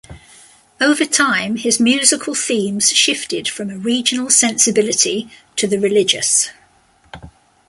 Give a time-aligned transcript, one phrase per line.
[0.81, 6.49] Over time, his musical themes shifted from a regional sensibility to the religious.